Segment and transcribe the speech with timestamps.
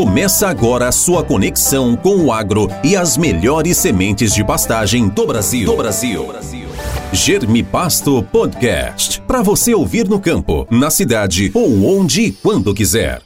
[0.00, 5.26] Começa agora a sua conexão com o agro e as melhores sementes de pastagem do
[5.26, 5.66] Brasil.
[5.66, 6.26] Do Brasil.
[7.12, 9.20] Germe Pasto Podcast.
[9.20, 13.20] Para você ouvir no campo, na cidade ou onde e quando quiser.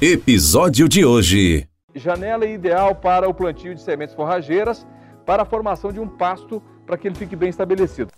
[0.00, 1.68] Episódio de hoje.
[1.94, 4.86] Janela ideal para o plantio de sementes forrageiras
[5.26, 8.10] para a formação de um pasto para que ele fique bem estabelecido.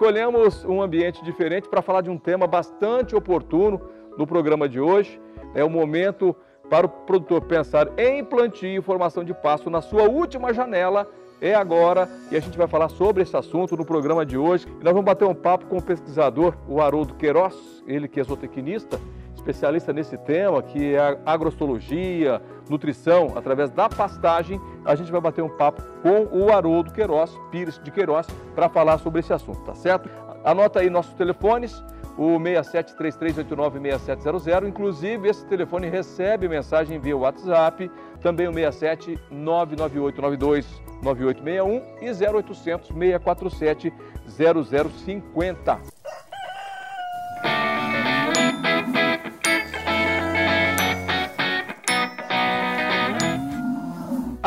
[0.00, 3.78] Escolhemos um ambiente diferente para falar de um tema bastante oportuno
[4.16, 5.20] no programa de hoje.
[5.54, 6.34] É o momento
[6.70, 11.06] para o produtor pensar em plantio e formação de pasto na sua última janela.
[11.38, 14.66] É agora e a gente vai falar sobre esse assunto no programa de hoje.
[14.82, 18.98] Nós vamos bater um papo com o pesquisador, o Haroldo Queiroz, ele que é zootecnista,
[19.40, 25.48] especialista nesse tema, que é agrostologia, nutrição, através da pastagem, a gente vai bater um
[25.48, 30.08] papo com o Haroldo Queiroz, Pires de Queiroz, para falar sobre esse assunto, tá certo?
[30.44, 31.82] Anota aí nossos telefones,
[32.16, 37.88] o 6733896700, inclusive esse telefone recebe mensagem via WhatsApp,
[38.20, 40.66] também o 67 99892
[41.02, 43.92] 9861 e 0800 647
[44.28, 45.99] 0050.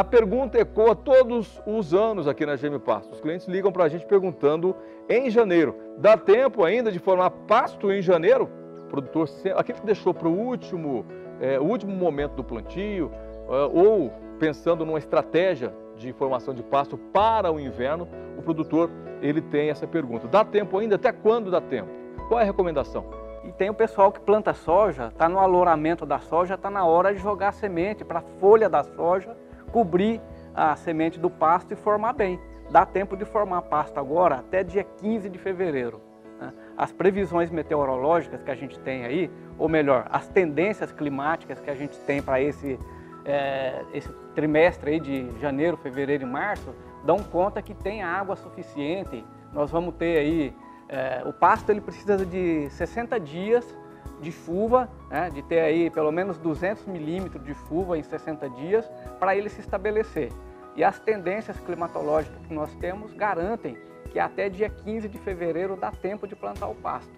[0.03, 3.13] A pergunta ecoa todos os anos aqui na GM Pasto.
[3.13, 4.75] Os clientes ligam para a gente perguntando
[5.07, 5.73] em janeiro.
[5.97, 8.49] Dá tempo ainda de formar pasto em janeiro?
[8.81, 11.05] O produtor, aquele que deixou para o último,
[11.39, 13.13] é, último momento do plantio,
[13.47, 18.05] é, ou pensando numa estratégia de formação de pasto para o inverno,
[18.37, 20.27] o produtor ele tem essa pergunta.
[20.27, 20.97] Dá tempo ainda?
[20.97, 21.89] Até quando dá tempo?
[22.27, 23.05] Qual é a recomendação?
[23.45, 27.13] E tem o pessoal que planta soja, está no aloramento da soja, está na hora
[27.13, 29.33] de jogar semente para a folha da soja
[29.73, 30.21] cobrir
[30.55, 32.39] a semente do pasto e formar bem.
[32.69, 35.99] Dá tempo de formar pasto agora até dia 15 de fevereiro.
[36.39, 36.53] Né?
[36.77, 41.75] As previsões meteorológicas que a gente tem aí, ou melhor, as tendências climáticas que a
[41.75, 42.79] gente tem para esse,
[43.25, 46.73] é, esse trimestre aí de janeiro, fevereiro e março,
[47.03, 49.25] dão conta que tem água suficiente.
[49.51, 50.55] Nós vamos ter aí,
[50.87, 53.75] é, o pasto ele precisa de 60 dias
[54.21, 58.89] de chuva, né, de ter aí pelo menos 200 milímetros de chuva em 60 dias
[59.19, 60.31] para ele se estabelecer.
[60.75, 63.77] E as tendências climatológicas que nós temos garantem
[64.09, 67.11] que até dia 15 de fevereiro dá tempo de plantar o pasto.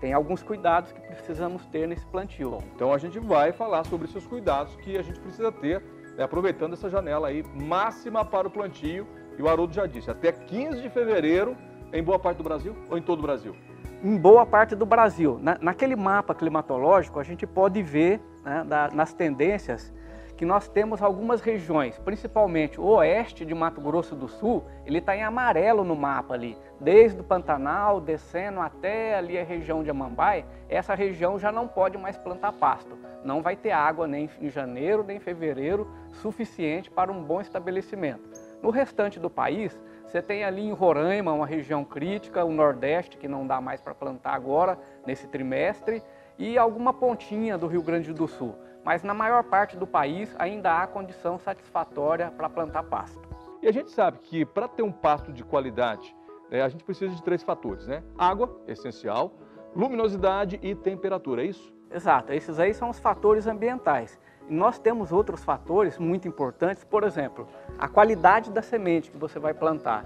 [0.00, 2.50] Tem alguns cuidados que precisamos ter nesse plantio.
[2.50, 5.80] Bom, então a gente vai falar sobre esses cuidados que a gente precisa ter,
[6.16, 9.06] né, aproveitando essa janela aí máxima para o plantio.
[9.38, 11.56] E o Haroldo já disse, até 15 de fevereiro
[11.92, 13.54] em boa parte do Brasil ou em todo o Brasil?
[14.02, 15.38] Em boa parte do Brasil.
[15.40, 19.92] Na, naquele mapa climatológico, a gente pode ver né, da, nas tendências
[20.36, 25.14] que nós temos algumas regiões, principalmente o oeste de Mato Grosso do Sul, ele está
[25.14, 30.44] em amarelo no mapa ali, desde o Pantanal, descendo até ali a região de Amambai,
[30.68, 32.98] essa região já não pode mais plantar pasto.
[33.24, 38.28] Não vai ter água nem em janeiro, nem em fevereiro, suficiente para um bom estabelecimento.
[38.60, 39.78] No restante do país,
[40.12, 43.94] você tem ali em Roraima uma região crítica, o Nordeste, que não dá mais para
[43.94, 46.02] plantar agora, nesse trimestre,
[46.38, 48.54] e alguma pontinha do Rio Grande do Sul.
[48.84, 53.26] Mas na maior parte do país ainda há condição satisfatória para plantar pasto.
[53.62, 56.14] E a gente sabe que para ter um pasto de qualidade,
[56.50, 58.02] né, a gente precisa de três fatores, né?
[58.18, 59.32] Água, essencial,
[59.74, 61.72] luminosidade e temperatura, é isso?
[61.90, 64.20] Exato, esses aí são os fatores ambientais.
[64.48, 67.48] Nós temos outros fatores muito importantes, por exemplo,
[67.78, 70.04] a qualidade da semente que você vai plantar,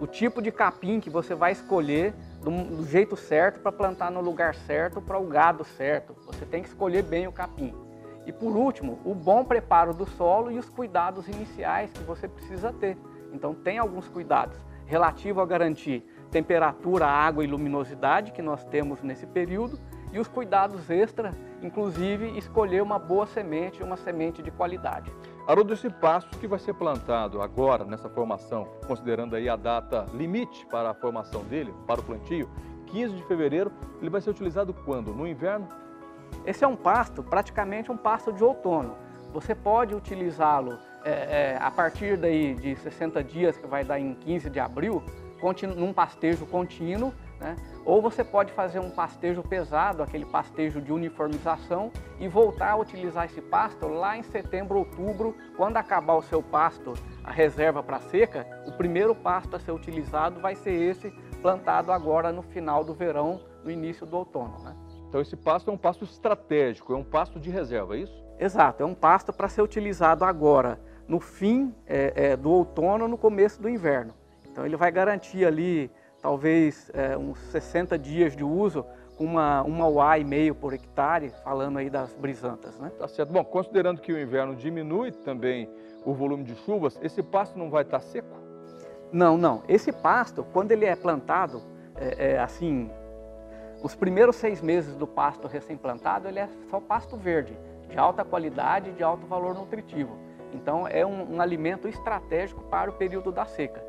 [0.00, 4.54] o tipo de capim que você vai escolher do jeito certo para plantar no lugar
[4.54, 6.14] certo para o gado certo.
[6.26, 7.74] Você tem que escolher bem o capim.
[8.24, 12.72] E por último, o bom preparo do solo e os cuidados iniciais que você precisa
[12.72, 12.96] ter.
[13.32, 14.56] Então tem alguns cuidados
[14.86, 19.78] relativo a garantir temperatura, água e luminosidade que nós temos nesse período
[20.12, 21.32] e os cuidados extra,
[21.62, 25.12] inclusive escolher uma boa semente, uma semente de qualidade.
[25.46, 30.66] Haroldo, esse pasto que vai ser plantado agora nessa formação, considerando aí a data limite
[30.66, 32.48] para a formação dele, para o plantio,
[32.86, 35.12] 15 de fevereiro, ele vai ser utilizado quando?
[35.14, 35.68] No inverno?
[36.44, 38.96] Esse é um pasto, praticamente um pasto de outono.
[39.32, 44.14] Você pode utilizá-lo é, é, a partir daí de 60 dias, que vai dar em
[44.14, 45.02] 15 de abril,
[45.76, 47.56] num pastejo contínuo, né?
[47.84, 53.26] Ou você pode fazer um pastejo pesado, aquele pastejo de uniformização, e voltar a utilizar
[53.26, 58.46] esse pasto lá em setembro, outubro, quando acabar o seu pasto, a reserva para seca,
[58.66, 63.40] o primeiro pasto a ser utilizado vai ser esse plantado agora no final do verão,
[63.64, 64.58] no início do outono.
[64.62, 64.74] Né?
[65.08, 68.24] Então esse pasto é um pasto estratégico, é um pasto de reserva, é isso?
[68.38, 73.16] Exato, é um pasto para ser utilizado agora no fim é, é, do outono, no
[73.16, 74.12] começo do inverno.
[74.50, 75.90] Então ele vai garantir ali
[76.20, 78.84] talvez é, uns 60 dias de uso
[79.16, 82.78] com uma, uma UA e meio por hectare, falando aí das brisantas.
[82.78, 82.90] Né?
[82.96, 83.32] Tá certo.
[83.32, 85.68] Bom, considerando que o inverno diminui também
[86.04, 88.36] o volume de chuvas, esse pasto não vai estar seco?
[89.12, 89.62] Não, não.
[89.68, 91.62] Esse pasto, quando ele é plantado,
[91.96, 92.90] é, é, assim,
[93.82, 98.90] os primeiros seis meses do pasto recém-plantado, ele é só pasto verde, de alta qualidade
[98.90, 100.16] e de alto valor nutritivo.
[100.52, 103.87] Então, é um, um alimento estratégico para o período da seca.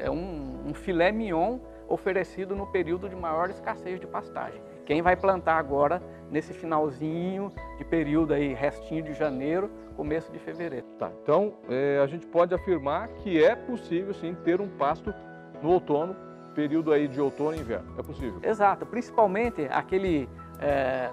[0.00, 1.58] É um, um filé mignon
[1.88, 4.62] oferecido no período de maior escassez de pastagem.
[4.86, 10.86] Quem vai plantar agora nesse finalzinho de período aí, restinho de janeiro, começo de fevereiro.
[10.98, 15.12] Tá, então é, a gente pode afirmar que é possível sim ter um pasto
[15.62, 16.16] no outono,
[16.54, 17.94] período aí de outono e inverno.
[17.98, 18.40] É possível?
[18.42, 20.28] Exato, principalmente aquele,
[20.60, 21.10] é,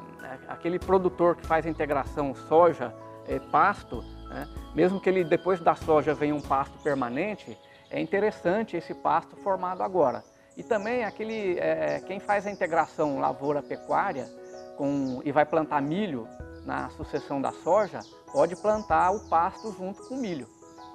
[0.48, 2.94] aquele produtor que faz a integração soja,
[3.28, 4.48] é, pasto, né?
[4.74, 7.57] mesmo que ele depois da soja venha um pasto permanente,
[7.89, 10.24] é interessante esse pasto formado agora.
[10.56, 14.28] E também aquele, é, quem faz a integração lavoura-pecuária
[15.24, 16.28] e vai plantar milho
[16.66, 18.00] na sucessão da soja,
[18.31, 20.48] pode plantar o pasto junto com o milho.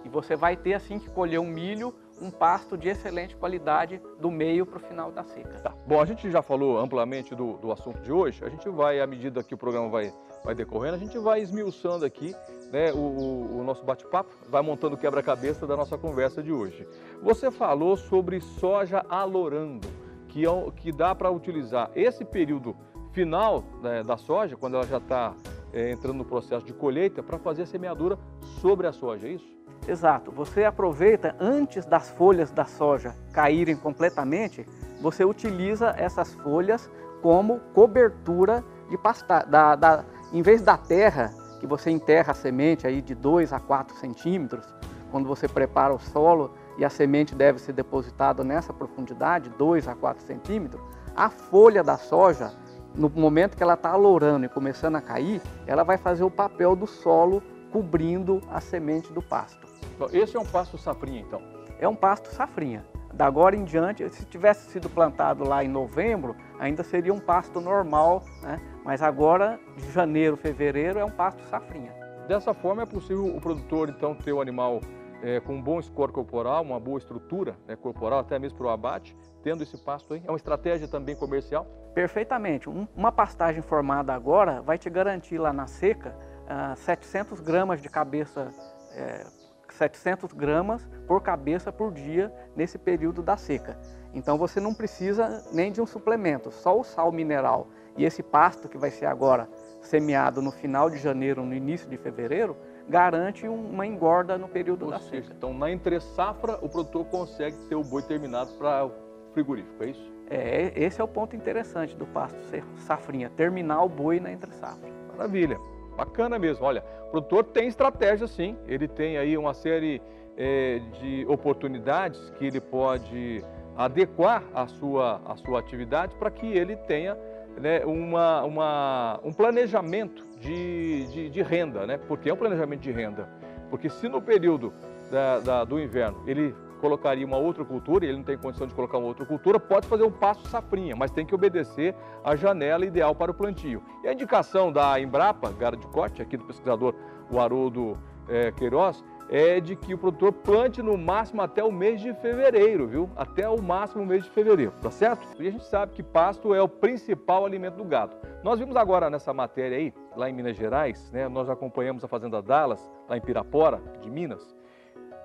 [0.05, 4.31] E você vai ter assim que colher um milho, um pasto de excelente qualidade do
[4.31, 5.61] meio para o final da seca.
[5.61, 5.73] Tá.
[5.87, 8.45] Bom, a gente já falou amplamente do, do assunto de hoje.
[8.45, 10.13] A gente vai, à medida que o programa vai,
[10.45, 12.35] vai decorrendo, a gente vai esmiuçando aqui
[12.73, 16.89] né, o, o, nosso bate-papo, vai montando o quebra-cabeça da nossa conversa de hoje.
[17.23, 19.87] Você falou sobre soja alorando,
[20.29, 22.75] que, é, que dá para utilizar esse período
[23.13, 25.35] final né, da soja, quando ela já está
[25.73, 28.19] é, entrando no processo de colheita, para fazer a semeadura
[28.61, 29.53] sobre a soja, é isso?
[29.87, 30.31] Exato.
[30.31, 34.65] Você aproveita antes das folhas da soja caírem completamente,
[35.01, 36.89] você utiliza essas folhas
[37.21, 42.87] como cobertura de pasta, da, da, em vez da terra que você enterra a semente
[42.87, 44.67] aí de 2 a 4 centímetros,
[45.11, 49.95] quando você prepara o solo e a semente deve ser depositada nessa profundidade, 2 a
[49.95, 50.83] 4 centímetros,
[51.15, 52.53] a folha da soja
[52.95, 56.75] no momento que ela está alourando e começando a cair, ela vai fazer o papel
[56.75, 59.67] do solo cobrindo a semente do pasto.
[60.13, 61.41] Esse é um pasto safrinha, então?
[61.79, 62.85] É um pasto safrinha.
[63.15, 67.61] Da agora em diante, se tivesse sido plantado lá em novembro, ainda seria um pasto
[67.61, 68.61] normal, né?
[68.85, 71.93] Mas agora, de janeiro, fevereiro, é um pasto safrinha.
[72.27, 74.81] Dessa forma, é possível o produtor, então, ter o animal
[75.23, 78.71] é, com um bom score corporal, uma boa estrutura né, corporal, até mesmo para o
[78.71, 80.23] abate, tendo esse pasto aí?
[80.27, 81.65] É uma estratégia também comercial?
[81.95, 82.69] Perfeitamente.
[82.69, 87.81] Um, uma pastagem formada agora vai te garantir lá na seca uh, ah, 700 gramas
[87.81, 88.51] de cabeça,
[88.95, 89.25] é,
[89.71, 93.79] 700 gramas por cabeça por dia nesse período da seca.
[94.13, 98.69] Então você não precisa nem de um suplemento, só o sal mineral e esse pasto
[98.69, 99.49] que vai ser agora
[99.81, 102.57] semeado no final de janeiro, no início de fevereiro,
[102.89, 105.35] garante uma engorda no período Ou da seja, seca.
[105.37, 108.93] Então, na entre safra, o produtor consegue ter o boi terminado para o
[109.33, 110.13] frigorífico, é isso?
[110.31, 114.51] É, esse é o ponto interessante do pasto ser safrinha, terminar o boi na entre
[114.53, 114.89] safra.
[115.17, 115.59] Maravilha,
[115.97, 116.65] bacana mesmo.
[116.65, 120.01] Olha, o produtor tem estratégia sim, ele tem aí uma série
[120.37, 123.45] é, de oportunidades que ele pode
[123.77, 127.17] adequar a sua, a sua atividade para que ele tenha
[127.61, 131.99] né, uma, uma, um planejamento de, de, de, renda, né?
[131.99, 133.29] porque é um planejamento de renda.
[133.71, 134.73] Porque se no período
[135.11, 138.75] da, da, do inverno ele colocaria uma outra cultura, e ele não tem condição de
[138.75, 141.95] colocar uma outra cultura, pode fazer um passo safrinha, mas tem que obedecer
[142.25, 143.81] a janela ideal para o plantio.
[144.03, 146.93] E a indicação da Embrapa, Gara de Corte, aqui do pesquisador
[147.31, 147.97] o Haroldo
[148.29, 152.87] é, Queiroz, é de que o produtor plante no máximo até o mês de fevereiro,
[152.87, 153.11] viu?
[153.17, 155.27] Até o máximo mês de fevereiro, tá certo?
[155.39, 158.15] E a gente sabe que pasto é o principal alimento do gado.
[158.43, 161.29] Nós vimos agora nessa matéria aí, lá em Minas Gerais, né?
[161.29, 164.55] Nós acompanhamos a fazenda Dallas, lá em Pirapora, de Minas.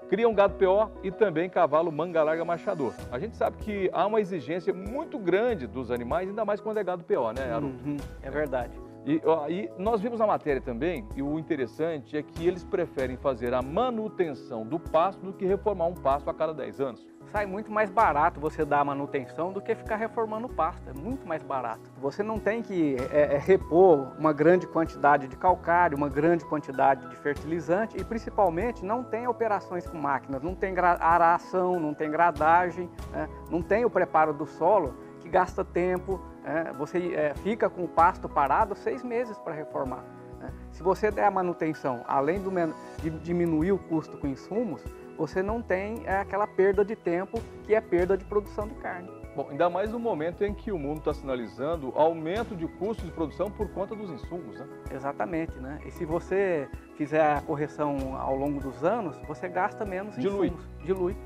[0.09, 2.93] Criam gado PO e também cavalo manga larga machador.
[3.11, 6.83] A gente sabe que há uma exigência muito grande dos animais, ainda mais quando é
[6.83, 7.77] gado PO, né, Haroldo?
[7.85, 8.86] Uhum, é verdade.
[9.07, 13.53] E, e, nós vimos na matéria também, e o interessante é que eles preferem fazer
[13.53, 17.07] a manutenção do pasto do que reformar um pasto a cada 10 anos.
[17.31, 20.93] Sai muito mais barato você dar a manutenção do que ficar reformando o pasto, é
[20.93, 21.89] muito mais barato.
[22.01, 27.07] Você não tem que é, é, repor uma grande quantidade de calcário, uma grande quantidade
[27.07, 32.89] de fertilizante e principalmente não tem operações com máquinas, não tem aração, não tem gradagem,
[33.13, 33.29] né?
[33.49, 37.87] não tem o preparo do solo que gasta tempo, é, você é, fica com o
[37.87, 40.03] pasto parado seis meses para reformar.
[40.39, 40.51] Né?
[40.71, 42.49] Se você der a manutenção, além do,
[43.01, 44.81] de diminuir o custo com insumos,
[45.17, 49.09] você não tem é, aquela perda de tempo que é perda de produção de carne.
[49.35, 53.11] Bom, ainda mais no momento em que o mundo está sinalizando aumento de custos de
[53.11, 54.67] produção por conta dos insumos, né?
[54.91, 55.79] Exatamente, né?
[55.85, 60.47] E se você fizer a correção ao longo dos anos, você gasta menos Dilui.
[60.47, 60.67] insumos.
[60.83, 61.17] Dilui.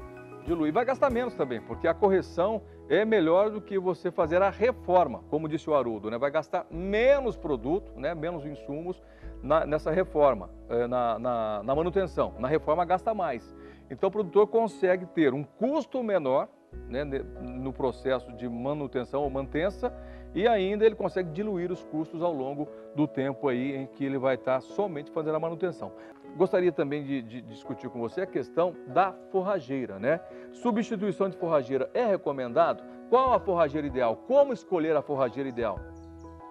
[0.45, 0.71] Dilui.
[0.71, 2.61] Vai gastar menos também, porque a correção
[2.91, 6.17] é melhor do que você fazer a reforma, como disse o Haroldo, né?
[6.17, 8.13] Vai gastar menos produto, né?
[8.13, 9.01] menos insumos
[9.41, 12.33] na, nessa reforma, é, na, na, na manutenção.
[12.37, 13.55] Na reforma gasta mais.
[13.89, 16.49] Então o produtor consegue ter um custo menor
[16.89, 19.93] né, no processo de manutenção ou mantença
[20.35, 24.17] e ainda ele consegue diluir os custos ao longo do tempo aí em que ele
[24.17, 25.93] vai estar somente fazendo a manutenção.
[26.35, 30.19] Gostaria também de, de, discutir com você a questão da forrageira, né?
[30.51, 32.83] Substituição de forrageira é recomendado?
[33.09, 34.15] Qual a forrageira ideal?
[34.27, 35.79] Como escolher a forrageira ideal?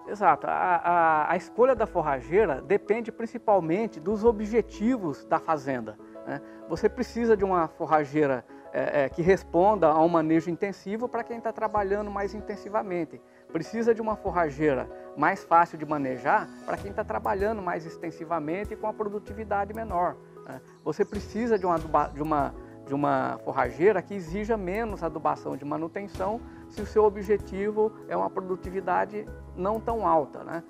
[0.07, 0.47] Exato.
[0.47, 5.97] A, a, a escolha da forrageira depende principalmente dos objetivos da fazenda.
[6.27, 6.41] Né?
[6.69, 11.37] Você precisa de uma forrageira é, é, que responda a um manejo intensivo para quem
[11.37, 13.21] está trabalhando mais intensivamente.
[13.51, 18.77] Precisa de uma forrageira mais fácil de manejar para quem está trabalhando mais extensivamente e
[18.77, 20.15] com a produtividade menor.
[20.45, 20.61] Né?
[20.83, 22.53] Você precisa de uma, de, uma,
[22.85, 26.39] de uma forrageira que exija menos adubação de manutenção
[26.69, 30.43] se o seu objetivo é uma produtividade não tão alta.
[30.43, 30.63] Né?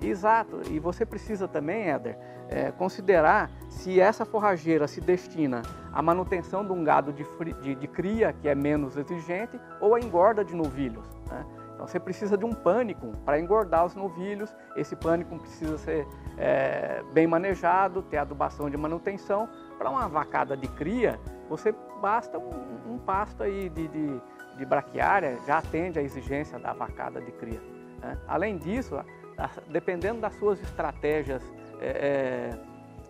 [0.00, 2.16] Exato, e você precisa também, Éder,
[2.48, 7.26] é, considerar se essa forrageira se destina à manutenção de um gado de,
[7.60, 11.04] de, de cria, que é menos exigente, ou à engorda de novilhos.
[11.28, 11.44] Né?
[11.78, 17.04] Então você precisa de um pânico para engordar os novilhos, esse pânico precisa ser é,
[17.12, 19.48] bem manejado, ter adubação de manutenção.
[19.78, 24.20] Para uma vacada de cria, você basta um, um pasto aí de, de,
[24.56, 27.62] de braquiária, já atende à exigência da vacada de cria.
[28.00, 28.18] Né?
[28.26, 28.96] Além disso,
[29.68, 31.44] dependendo das suas estratégias
[31.80, 32.58] é,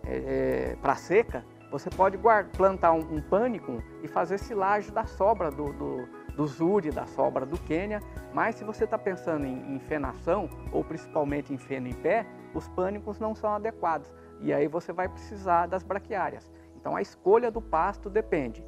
[0.04, 5.06] é, é para seca, você pode guardar, plantar um, um pânico e fazer silagem da
[5.06, 6.08] sobra do, do,
[6.38, 8.00] do zuri, da sobra do Quênia.
[8.32, 12.68] Mas se você está pensando em, em fenação, ou principalmente em feno em pé, os
[12.68, 14.14] pânicos não são adequados.
[14.40, 16.48] E aí você vai precisar das braquiárias.
[16.76, 18.64] Então a escolha do pasto depende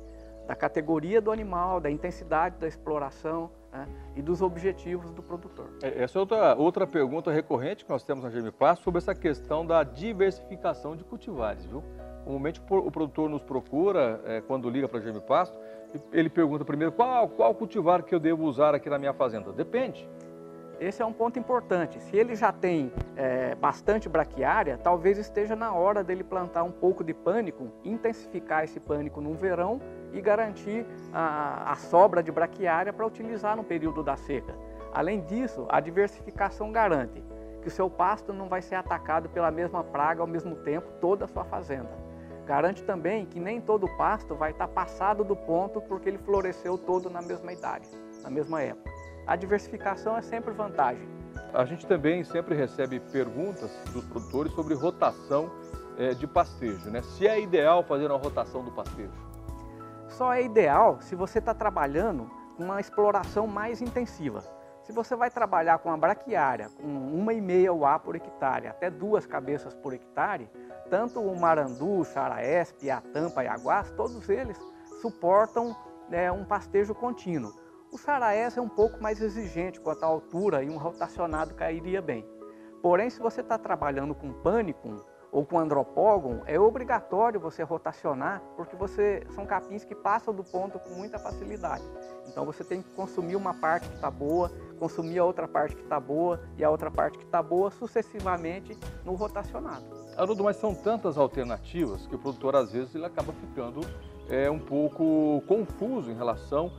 [0.49, 3.87] da categoria do animal, da intensidade da exploração, né,
[4.17, 5.71] e dos objetivos do produtor.
[5.81, 9.65] É, essa é outra, outra pergunta recorrente que nós temos na Passo sobre essa questão
[9.65, 11.85] da diversificação de cultivares, viu?
[12.25, 15.57] Normalmente o produtor nos procura, é, quando liga para a GM Pasto,
[16.12, 19.52] ele pergunta primeiro qual, qual cultivar que eu devo usar aqui na minha fazenda.
[19.52, 20.09] Depende.
[20.80, 22.00] Esse é um ponto importante.
[22.00, 27.04] Se ele já tem é, bastante braquiária, talvez esteja na hora dele plantar um pouco
[27.04, 29.78] de pânico, intensificar esse pânico no verão
[30.11, 34.54] e garantir a, a sobra de braquiária para utilizar no período da seca.
[34.90, 37.23] Além disso, a diversificação garante
[37.61, 41.26] que o seu pasto não vai ser atacado pela mesma praga ao mesmo tempo toda
[41.26, 41.90] a sua fazenda.
[42.50, 47.09] Garante também que nem todo pasto vai estar passado do ponto porque ele floresceu todo
[47.09, 47.88] na mesma idade,
[48.25, 48.90] na mesma época
[49.25, 51.09] a diversificação é sempre vantagem.
[51.54, 55.49] A gente também sempre recebe perguntas dos produtores sobre rotação
[55.97, 57.00] é, de pastejo, né?
[57.02, 59.12] Se é ideal fazer uma rotação do pastejo.
[60.09, 64.42] Só é ideal se você está trabalhando com uma exploração mais intensiva.
[64.90, 68.90] Se você vai trabalhar com a braquiária, com uma e meia UA por hectare, até
[68.90, 70.50] duas cabeças por hectare,
[70.90, 74.59] tanto o marandu, o xaraesp, a tampa e a guás, todos eles
[75.00, 75.76] suportam
[76.09, 77.52] né, um pastejo contínuo.
[77.92, 82.26] O Saraés é um pouco mais exigente quanto à altura e um rotacionado cairia bem.
[82.82, 88.75] Porém, se você está trabalhando com pânico ou com andropógon, é obrigatório você rotacionar, porque
[88.75, 91.85] você são capins que passam do ponto com muita facilidade.
[92.26, 95.82] Então você tem que consumir uma parte que está boa, consumir a outra parte que
[95.82, 99.84] está boa e a outra parte que está boa sucessivamente no rotacionado.
[100.16, 103.82] Haroldo, mas são tantas alternativas que o produtor às vezes ele acaba ficando
[104.28, 106.72] é, um pouco confuso em relação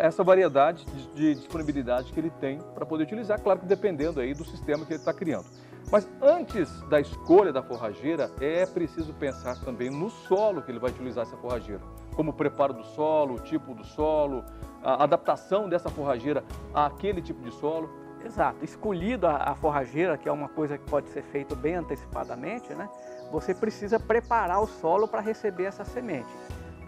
[0.00, 4.34] essa variedade de, de disponibilidade que ele tem para poder utilizar, claro que dependendo aí
[4.34, 5.46] do sistema que ele está criando.
[5.90, 10.90] Mas antes da escolha da forrageira, é preciso pensar também no solo que ele vai
[10.90, 11.80] utilizar essa forrageira,
[12.14, 14.44] como o preparo do solo, o tipo do solo,
[14.82, 17.88] a adaptação dessa forrageira àquele tipo de solo.
[18.22, 18.62] Exato.
[18.62, 22.88] Escolhido a, forrageira, que é uma coisa que pode ser feita bem antecipadamente, né?
[23.30, 26.28] Você precisa preparar o solo para receber essa semente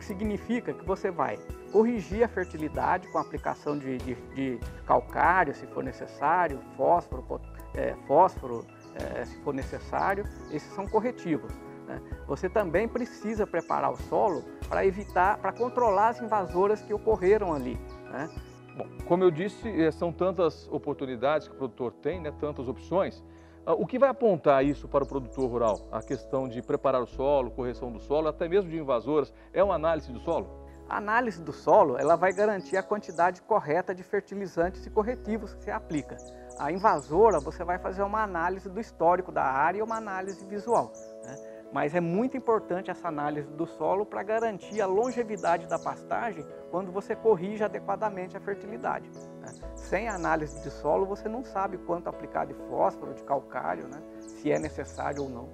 [0.00, 1.38] que significa que você vai
[1.70, 7.40] corrigir a fertilidade com a aplicação de, de, de calcário, se for necessário, fósforo,
[7.74, 11.52] é, fósforo é, se for necessário, esses são corretivos.
[11.86, 12.00] Né?
[12.26, 17.78] Você também precisa preparar o solo para evitar, para controlar as invasoras que ocorreram ali.
[18.10, 18.28] Né?
[18.76, 23.22] Bom, como eu disse, é, são tantas oportunidades que o produtor tem, né, tantas opções,
[23.66, 25.86] Ah, o que vai apontar isso para o produtor rural?
[25.92, 29.74] A questão de preparar o solo, correção do solo, até mesmo de invasoras, é uma
[29.74, 30.48] análise do solo?
[30.88, 35.64] A análise do solo ela vai garantir a quantidade correta de fertilizantes e corretivos que
[35.64, 36.16] você aplica.
[36.60, 40.92] A invasora, você vai fazer uma análise do histórico da área e uma análise visual.
[41.24, 41.34] Né?
[41.72, 46.92] Mas é muito importante essa análise do solo para garantir a longevidade da pastagem quando
[46.92, 49.08] você corrige adequadamente a fertilidade.
[49.40, 49.54] Né?
[49.74, 54.02] Sem análise de solo, você não sabe quanto aplicar de fósforo, de calcário, né?
[54.20, 55.48] se é necessário ou não.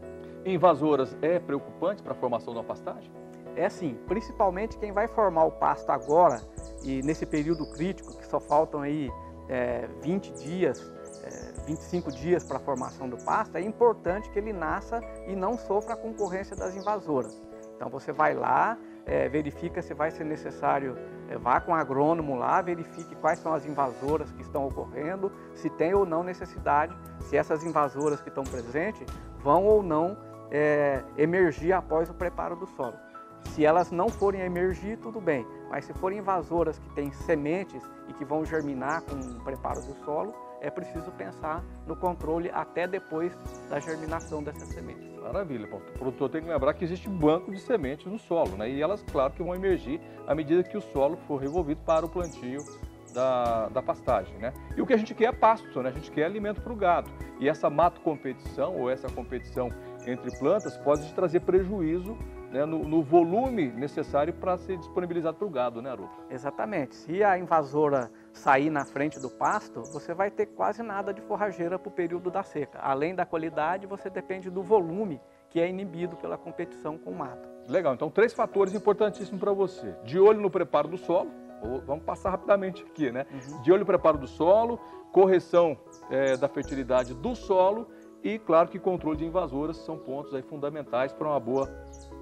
[0.44, 3.12] Invasoras é preocupante para a formação da pastagem?
[3.54, 6.40] É sim, principalmente quem vai formar o pasto agora
[6.82, 9.08] e nesse período crítico, que só faltam aí
[9.48, 10.95] é, 20 dias,
[11.66, 15.94] 25 dias para a formação do pasto, é importante que ele nasça e não sofra
[15.94, 17.42] a concorrência das invasoras.
[17.74, 20.96] Então você vai lá, é, verifica se vai ser necessário,
[21.28, 25.68] é, vá com o agrônomo lá, verifique quais são as invasoras que estão ocorrendo, se
[25.68, 29.06] tem ou não necessidade, se essas invasoras que estão presentes
[29.38, 30.16] vão ou não
[30.50, 32.94] é, emergir após o preparo do solo.
[33.50, 38.12] Se elas não forem emergir, tudo bem, mas se forem invasoras que têm sementes e
[38.12, 43.36] que vão germinar com o preparo do solo, é preciso pensar no controle até depois
[43.68, 45.06] da germinação dessas sementes.
[45.20, 48.70] Maravilha, o produtor tem que lembrar que existe banco de sementes no solo, né?
[48.70, 52.08] e elas, claro, que vão emergir à medida que o solo for revolvido para o
[52.08, 52.60] plantio
[53.12, 54.36] da, da pastagem.
[54.36, 54.52] Né?
[54.76, 55.88] E o que a gente quer é pasto, né?
[55.88, 57.10] a gente quer alimento para o gado.
[57.40, 59.70] E essa mato competição, ou essa competição
[60.06, 62.16] entre plantas, pode trazer prejuízo
[62.56, 66.12] né, no, no, volume necessário para ser disponibilizado para o gado, né, Haroldo?
[66.30, 66.94] Exatamente.
[66.94, 71.78] Se a invasora sair na frente do pasto, você vai ter quase nada de forrageira
[71.78, 72.78] para o período da seca.
[72.78, 75.20] Além da qualidade, você depende do volume
[75.50, 77.48] que é inibido pela competição com o mato.
[77.68, 79.94] Legal, então três fatores importantíssimos para você.
[80.04, 81.30] De olho no preparo do solo,
[81.86, 83.26] vamos passar rapidamente aqui, né?
[83.30, 83.62] Uhum.
[83.62, 84.80] De olho no preparo do solo,
[85.12, 85.76] correção
[86.10, 87.88] é, da fertilidade do solo
[88.22, 91.70] e, claro, que controle de invasoras são pontos aí fundamentais para uma boa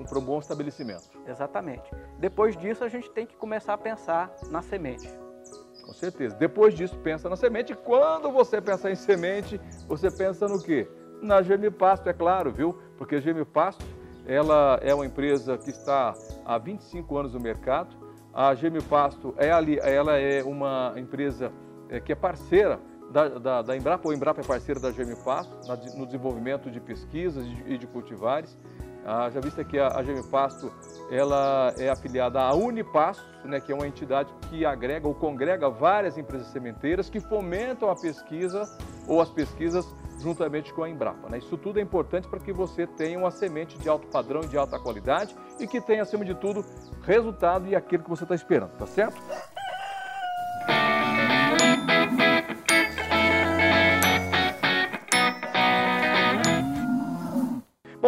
[0.09, 1.11] para um bom estabelecimento.
[1.27, 1.91] Exatamente.
[2.19, 5.09] Depois disso, a gente tem que começar a pensar na semente.
[5.85, 6.35] Com certeza.
[6.37, 7.75] Depois disso, pensa na semente.
[7.75, 10.89] Quando você pensar em semente, você pensa no quê?
[11.21, 12.79] Na Germipasto, é claro, viu?
[12.97, 13.85] Porque a Germipasto,
[14.27, 17.95] ela é uma empresa que está há 25 anos no mercado.
[18.33, 21.53] A Germipasto, é ali, ela é uma empresa
[21.89, 25.55] é, que é parceira da, da, da Embrapa, ou Embrapa é parceira da Germipasto
[25.97, 28.57] no desenvolvimento de pesquisas e de cultivares.
[29.33, 30.73] Já visto que a, a Gemipasto
[31.11, 36.17] ela é afiliada à Unipasto, né, que é uma entidade que agrega ou congrega várias
[36.17, 38.63] empresas sementeiras que fomentam a pesquisa
[39.07, 39.87] ou as pesquisas
[40.19, 41.29] juntamente com a Embrapa.
[41.29, 41.39] Né?
[41.39, 44.79] Isso tudo é importante para que você tenha uma semente de alto padrão de alta
[44.79, 46.65] qualidade e que tenha, acima de tudo,
[47.03, 49.21] resultado e aquilo que você está esperando, tá certo?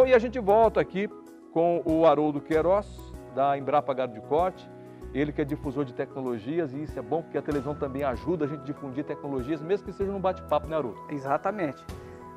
[0.06, 1.08] E a gente volta aqui
[1.52, 2.86] com o Haroldo Queiroz,
[3.34, 4.70] da Embrapa Gado de Corte.
[5.12, 8.44] Ele que é difusor de tecnologias e isso é bom porque a televisão também ajuda
[8.44, 10.98] a gente a difundir tecnologias, mesmo que seja num bate-papo, né, Haroldo?
[11.10, 11.82] Exatamente.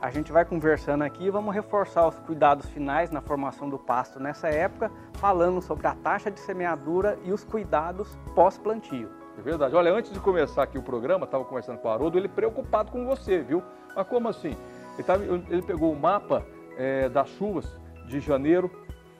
[0.01, 4.19] A gente vai conversando aqui e vamos reforçar os cuidados finais na formação do pasto
[4.19, 9.09] nessa época, falando sobre a taxa de semeadura e os cuidados pós-plantio.
[9.37, 9.75] É verdade.
[9.75, 13.05] Olha, antes de começar aqui o programa, estava conversando com o Haroldo, ele preocupado com
[13.05, 13.61] você, viu?
[13.95, 14.55] Mas como assim?
[14.95, 16.45] Ele, tava, ele pegou o mapa
[16.79, 18.71] é, das chuvas de janeiro,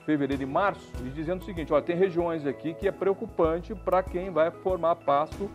[0.05, 4.01] fevereiro e março, e dizendo o seguinte, olha, tem regiões aqui que é preocupante para
[4.01, 5.47] quem vai formar pasto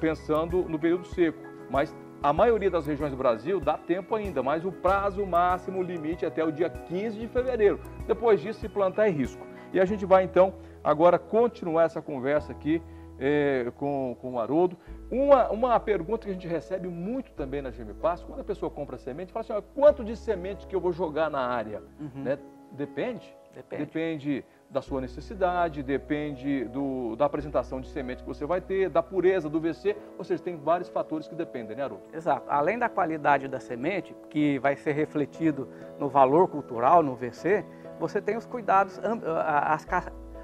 [0.00, 1.38] pensando no período seco,
[1.70, 6.24] mas a maioria das regiões do Brasil dá tempo ainda, mas o prazo máximo, limite
[6.24, 7.80] é até o dia 15 de fevereiro.
[8.06, 9.44] Depois disso, se plantar é risco.
[9.72, 12.80] E a gente vai então agora continuar essa conversa aqui
[13.22, 14.76] é, com, com o Haroldo.
[15.08, 18.68] Uma, uma pergunta que a gente recebe muito também na GM Passo, quando a pessoa
[18.68, 21.80] compra semente, fala assim, ó, quanto de semente que eu vou jogar na área?
[22.00, 22.24] Uhum.
[22.24, 22.38] Né?
[22.72, 23.32] Depende.
[23.54, 23.84] Depende.
[23.84, 29.02] Depende da sua necessidade, depende do, da apresentação de semente que você vai ter, da
[29.02, 32.04] pureza do VC, ou seja, tem vários fatores que dependem, né, Haroldo?
[32.14, 32.46] Exato.
[32.48, 37.62] Além da qualidade da semente, que vai ser refletido no valor cultural, no VC,
[38.00, 38.98] você tem os cuidados,
[39.44, 39.86] as,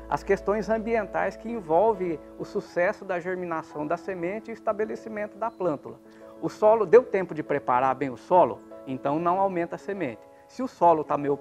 [0.08, 6.00] as questões ambientais que envolvem o sucesso da germinação da semente e estabelecimento da plântula.
[6.40, 10.22] O solo deu tempo de preparar bem o solo, então não aumenta a semente.
[10.46, 11.38] Se o solo está mal,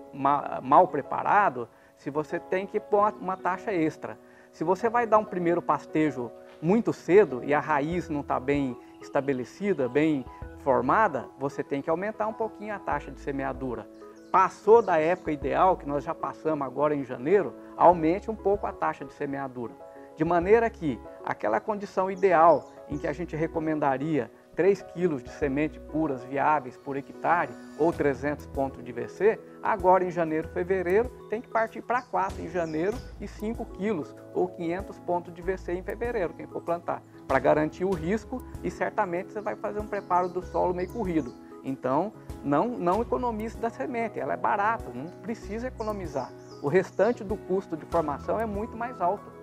[0.62, 4.20] mal preparado, se você tem que pôr uma taxa extra.
[4.52, 6.30] Se você vai dar um primeiro pastejo
[6.62, 10.26] muito cedo e a raiz não está bem estabelecida, bem
[10.60, 13.88] formada, você tem que aumentar um pouquinho a taxa de semeadura
[14.32, 18.72] passou da época ideal, que nós já passamos agora em janeiro, aumente um pouco a
[18.72, 19.74] taxa de semeadura.
[20.16, 25.80] De maneira que aquela condição ideal em que a gente recomendaria 3 quilos de semente
[25.80, 31.48] puras viáveis por hectare ou 300 pontos de VC, agora em janeiro, fevereiro, tem que
[31.48, 36.34] partir para 4 em janeiro e 5 quilos ou 500 pontos de VC em fevereiro,
[36.34, 40.44] quem for plantar, para garantir o risco e certamente você vai fazer um preparo do
[40.44, 41.32] solo meio corrido.
[41.64, 46.32] Então, não, não economize da semente, ela é barata, não precisa economizar.
[46.62, 49.38] O restante do custo de formação é muito mais alto.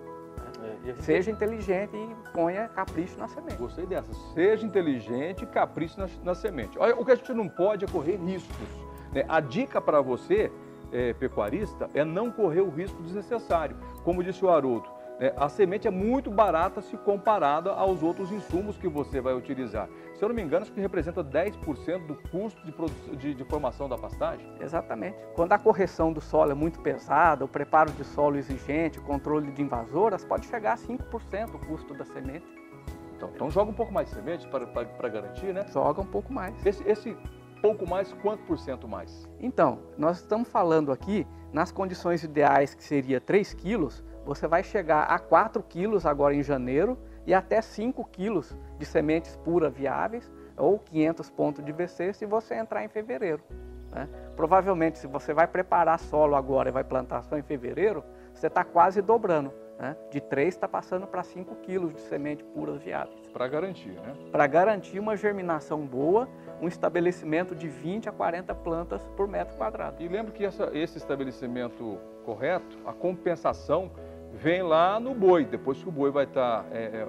[0.85, 3.55] É, Seja inteligente e ponha capricho na semente.
[3.55, 4.11] Gostei dessa.
[4.33, 6.77] Seja inteligente e capricho na, na, semente.
[6.79, 8.55] Olha, o que a gente não pode é correr riscos.
[9.13, 9.23] Né?
[9.27, 10.51] A dica para você,
[10.91, 13.77] é, pecuarista, é não correr o risco desnecessário.
[14.03, 18.77] Como disse o Haroldo, é, a semente é muito barata se comparada aos outros insumos
[18.77, 19.87] que você vai utilizar.
[20.15, 23.89] Se eu não me engano, acho que representa 10% do custo de, de, de, formação
[23.89, 24.49] da pastagem.
[24.61, 25.17] Exatamente.
[25.35, 29.51] Quando a correção do solo é muito pesada, o preparo de solo exigente, o controle
[29.51, 32.45] de invasoras, pode chegar a 5% o custo da semente.
[33.17, 35.65] Então, então joga um pouco mais de semente para garantir, né?
[35.67, 36.65] Joga um pouco mais.
[36.65, 37.17] Esse, esse
[37.61, 39.27] pouco mais, quanto por cento mais?
[39.39, 45.03] Então, nós estamos falando aqui, nas condições ideais, que seria 3 quilos, você vai chegar
[45.03, 50.79] a 4 quilos agora em janeiro e até 5 quilos de sementes puras viáveis ou
[50.79, 53.43] 500 pontos de VC se você entrar em fevereiro.
[53.91, 54.07] Né?
[54.35, 58.63] Provavelmente, se você vai preparar solo agora e vai plantar só em fevereiro, você está
[58.63, 59.51] quase dobrando.
[59.79, 59.95] Né?
[60.09, 63.27] De 3 está passando para 5 quilos de semente puras viáveis.
[63.33, 64.15] Para garantir, né?
[64.31, 66.29] Para garantir uma germinação boa,
[66.61, 70.01] um estabelecimento de 20 a 40 plantas por metro quadrado.
[70.01, 73.91] E lembro que essa, esse estabelecimento correto, a compensação
[74.35, 75.45] vem lá no boi.
[75.45, 77.07] Depois que o boi vai estar, tá, é, é,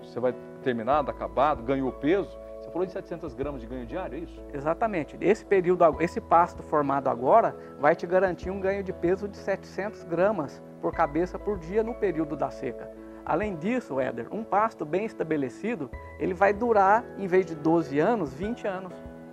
[0.00, 4.20] você vai terminado, acabado, ganhou peso, você falou de 700 gramas de ganho diário, é
[4.20, 4.42] isso?
[4.52, 5.16] Exatamente.
[5.20, 10.04] Esse período, esse pasto formado agora vai te garantir um ganho de peso de 700
[10.04, 12.90] gramas por cabeça por dia no período da seca.
[13.24, 18.32] Além disso, Éder, um pasto bem estabelecido, ele vai durar, em vez de 12 anos,
[18.32, 18.92] 20 anos.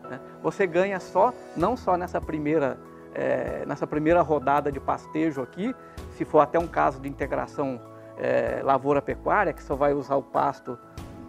[0.09, 0.19] Né?
[0.41, 2.77] Você ganha só, não só nessa primeira,
[3.13, 5.73] é, nessa primeira rodada de pastejo aqui,
[6.15, 7.79] se for até um caso de integração
[8.17, 10.77] é, lavoura-pecuária, que só vai usar o pasto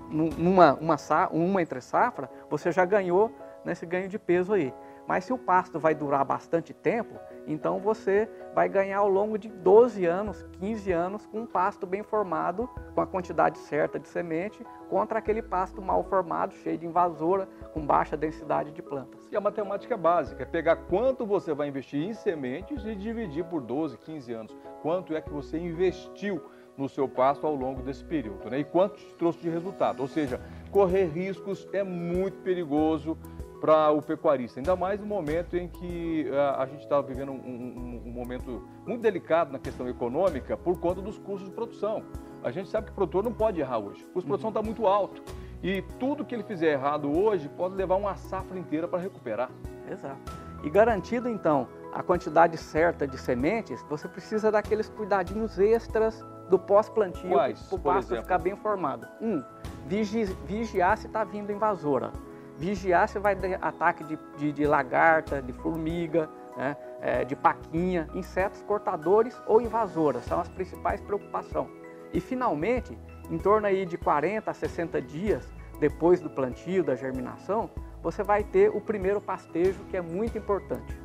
[0.08, 0.96] numa uma,
[1.30, 3.32] uma entre safra, você já ganhou
[3.64, 4.72] nesse ganho de peso aí.
[5.06, 7.14] Mas se o pasto vai durar bastante tempo,
[7.46, 12.02] então você vai ganhar ao longo de 12 anos, 15 anos com um pasto bem
[12.02, 17.48] formado, com a quantidade certa de semente, contra aquele pasto mal formado, cheio de invasora,
[17.72, 19.28] com baixa densidade de plantas.
[19.30, 23.44] E a matemática é básica, é pegar quanto você vai investir em sementes e dividir
[23.44, 24.56] por 12, 15 anos.
[24.82, 26.40] Quanto é que você investiu
[26.76, 28.60] no seu pasto ao longo desse período, né?
[28.60, 30.00] E quanto te trouxe de resultado.
[30.00, 33.16] Ou seja, correr riscos é muito perigoso
[33.60, 37.32] para o pecuarista, ainda mais no momento em que a, ah, a gente está vivendo
[37.32, 42.02] um, um, um, momento muito delicado na questão econômica por conta dos custos de produção.
[42.44, 44.62] A gente sabe que o produtor não pode errar hoje, o custo de produção está
[44.62, 45.22] muito alto
[45.62, 49.50] e tudo que ele fizer errado hoje pode levar uma safra inteira para recuperar.
[49.90, 50.45] Exato.
[50.62, 57.30] E garantido então a quantidade certa de sementes, você precisa daqueles cuidadinhos extras do pós-plantio
[57.30, 59.06] para o pasto ficar bem formado.
[59.20, 59.42] Um,
[59.86, 62.12] vigi vigiar se está vindo invasora
[62.56, 68.08] vigiar se vai ter ataque de, de, de lagarta, de formiga, né, é, de paquinha,
[68.14, 71.70] insetos cortadores ou invasoras, são as principais preocupações.
[72.12, 72.96] E finalmente,
[73.30, 75.46] em torno aí de 40 a 60 dias
[75.78, 77.68] depois do plantio, da germinação,
[78.06, 80.96] você vai ter o primeiro pastejo, que é muito importante.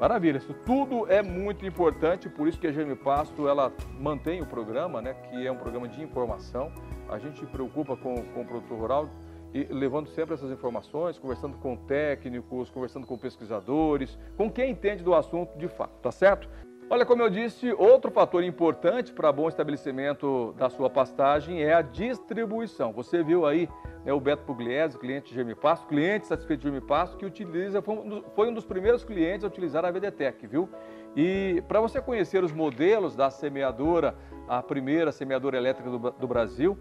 [0.00, 4.46] Maravilha, isso tudo é muito importante, por isso que a Germe Pasto ela mantém o
[4.46, 6.72] programa, né, que é um programa de informação.
[7.08, 9.08] A gente se preocupa com, com o produtor rural
[9.54, 15.14] e levando sempre essas informações, conversando com técnicos, conversando com pesquisadores, com quem entende do
[15.14, 16.48] assunto de fato, tá certo?
[16.90, 21.82] Olha, como eu disse, outro fator importante para bom estabelecimento da sua pastagem é a
[21.82, 22.94] distribuição.
[22.94, 23.68] Você viu aí
[24.06, 28.08] né, o Beto Pugliese, cliente de Germipasto, cliente satisfeito de Germipasto, que utiliza, foi um,
[28.08, 30.66] dos, foi um dos primeiros clientes a utilizar a VDTEC, viu?
[31.14, 34.16] E para você conhecer os modelos da semeadora,
[34.48, 36.78] a primeira semeadora elétrica do, do Brasil,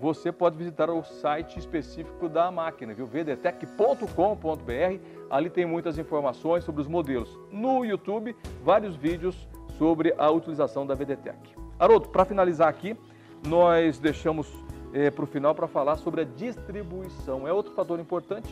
[0.00, 3.06] você pode visitar o site específico da máquina, viu?
[3.06, 4.06] vdtec.com.br.
[5.28, 7.38] Ali tem muitas informações sobre os modelos.
[7.52, 8.34] No YouTube,
[8.64, 11.36] vários vídeos sobre a utilização da VDTec.
[11.78, 12.96] Haroldo, para finalizar aqui,
[13.46, 14.50] nós deixamos
[14.94, 17.46] eh, para o final para falar sobre a distribuição.
[17.46, 18.48] É outro fator importante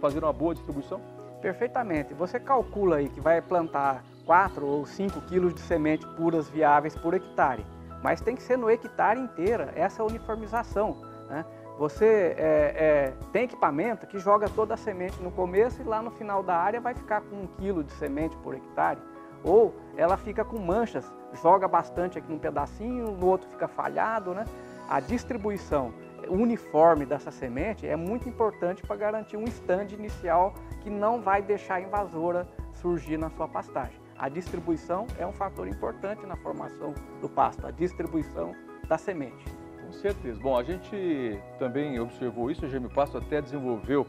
[0.00, 1.00] fazer uma boa distribuição?
[1.40, 2.14] Perfeitamente.
[2.14, 7.12] Você calcula aí que vai plantar 4 ou 5 quilos de semente puras viáveis por
[7.12, 7.66] hectare
[8.02, 10.96] mas tem que ser no hectare inteira essa uniformização.
[11.28, 11.44] Né?
[11.78, 12.42] Você é,
[12.76, 16.56] é, tem equipamento que joga toda a semente no começo e lá no final da
[16.56, 19.00] área vai ficar com um quilo de semente por hectare.
[19.44, 21.10] Ou ela fica com manchas,
[21.42, 24.34] joga bastante aqui num pedacinho, no outro fica falhado.
[24.34, 24.44] Né?
[24.88, 25.92] A distribuição
[26.28, 31.76] uniforme dessa semente é muito importante para garantir um stand inicial que não vai deixar
[31.76, 34.01] a invasora surgir na sua pastagem.
[34.22, 38.54] A distribuição é um fator importante na formação do pasto, a distribuição
[38.86, 39.44] da semente.
[39.84, 40.40] Com certeza.
[40.40, 44.06] Bom, a gente também observou isso, o Pasto até desenvolveu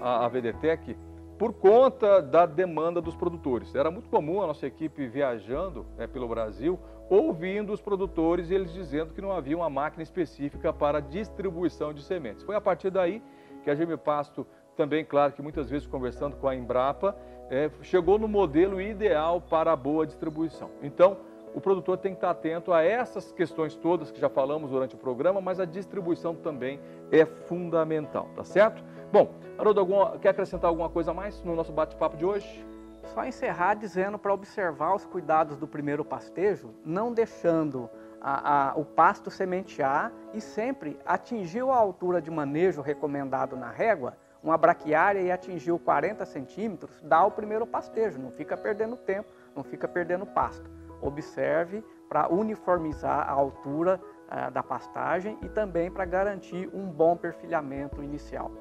[0.00, 0.96] a, a VDTEC
[1.36, 3.74] por conta da demanda dos produtores.
[3.74, 6.78] Era muito comum a nossa equipe viajando né, pelo Brasil,
[7.10, 12.04] ouvindo os produtores e eles dizendo que não havia uma máquina específica para distribuição de
[12.04, 12.44] sementes.
[12.44, 13.20] Foi a partir daí
[13.64, 17.16] que a Geme Pasto, também, claro que muitas vezes conversando com a Embrapa,
[17.50, 20.70] é, chegou no modelo ideal para a boa distribuição.
[20.82, 21.18] Então,
[21.54, 24.98] o produtor tem que estar atento a essas questões todas que já falamos durante o
[24.98, 26.78] programa, mas a distribuição também
[27.10, 28.84] é fundamental, tá certo?
[29.10, 32.66] Bom, Haroldo, alguma, quer acrescentar alguma coisa mais no nosso bate-papo de hoje?
[33.14, 37.88] Só encerrar dizendo para observar os cuidados do primeiro pastejo, não deixando
[38.20, 44.14] a, a, o pasto sementear e sempre atingiu a altura de manejo recomendado na régua,
[44.46, 49.64] uma braquiária e atingiu 40 centímetros, dá o primeiro pastejo, não fica perdendo tempo, não
[49.64, 50.70] fica perdendo pasto.
[51.02, 58.02] Observe para uniformizar a altura uh, da pastagem e também para garantir um bom perfilhamento
[58.04, 58.52] inicial.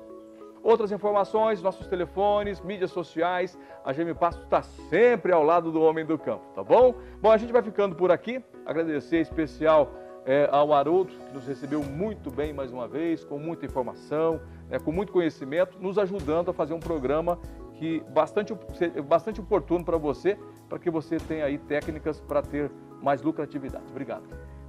[0.63, 6.03] Outras informações, nossos telefones, mídias sociais, a Gêmeo Pasto está sempre ao lado do homem
[6.03, 6.95] do campo, tá bom?
[7.21, 8.43] Bom, a gente vai ficando por aqui.
[8.65, 9.91] Agradecer especial
[10.25, 14.79] é, ao Haroldo, que nos recebeu muito bem mais uma vez, com muita informação, né,
[14.79, 17.39] com muito conhecimento, nos ajudando a fazer um programa
[17.73, 18.53] que bastante,
[19.07, 20.37] bastante oportuno para você,
[20.69, 23.85] para que você tenha aí técnicas para ter mais lucratividade.
[23.89, 24.23] Obrigado.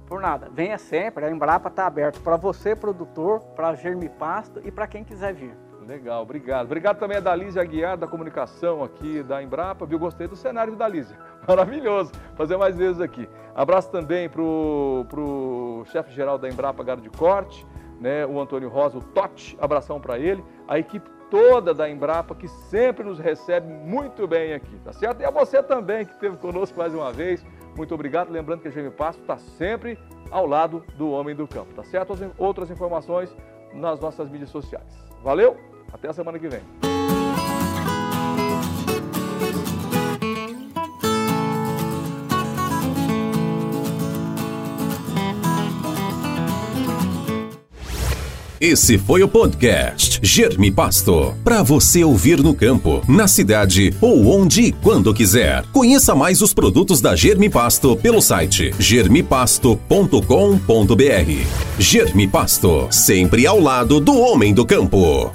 [0.05, 4.87] Por nada, venha sempre, a Embrapa está aberta para você, produtor, para Germipasto e para
[4.87, 5.53] quem quiser vir.
[5.87, 6.65] Legal, obrigado.
[6.65, 9.97] Obrigado também a Dalísia Aguiar, da comunicação aqui da Embrapa, viu?
[9.97, 11.17] Gostei do cenário da Dalísia.
[11.47, 12.11] Maravilhoso.
[12.35, 13.27] Fazer mais vezes aqui.
[13.55, 17.65] Abraço também para o chefe-geral da Embrapa, Garo de Corte,
[17.99, 18.25] né?
[18.25, 19.57] o Antônio Rosa, o Totti.
[19.59, 20.43] Abração para ele.
[20.67, 25.21] A equipe toda da Embrapa, que sempre nos recebe muito bem aqui, tá certo?
[25.21, 27.45] E a você também, que esteve conosco mais uma vez.
[27.75, 28.31] Muito obrigado.
[28.31, 29.99] Lembrando que a GM Passo está sempre
[30.31, 32.13] ao lado do homem do campo, tá certo?
[32.37, 33.35] Outras informações
[33.73, 34.87] nas nossas mídias sociais.
[35.23, 35.57] Valeu!
[35.91, 37.26] Até a semana que vem.
[48.59, 51.35] Esse foi o podcast Germe Pasto.
[51.43, 55.63] Para você ouvir no campo, na cidade ou onde e quando quiser.
[55.71, 59.77] Conheça mais os produtos da Germe Pasto pelo site germipasto.com.br.
[61.77, 65.31] Germe Pasto, sempre ao lado do homem do campo.